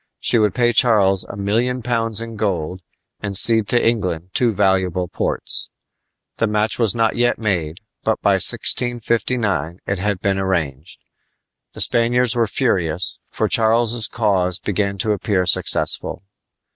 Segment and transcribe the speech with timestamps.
[0.19, 2.81] She would pay Charles a million pounds in gold
[3.19, 5.69] and cede to England two valuable ports.
[6.37, 11.03] The match was not yet made, but by 1659 it had been arranged.
[11.73, 16.23] The Spaniards were furious, for Charles's cause began to appear successful.